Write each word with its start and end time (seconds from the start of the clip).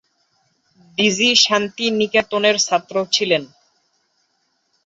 D 0.97 1.07
G 1.17 1.29
শান্তিনিকেতনের 1.43 2.55
ছাত্র 2.67 2.95
ছিলেন। 3.15 3.43